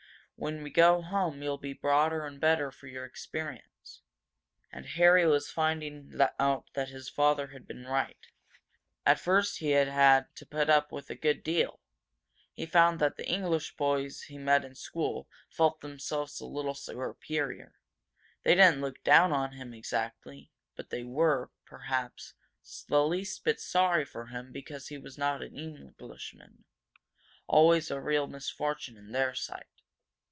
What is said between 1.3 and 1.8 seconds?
you'll be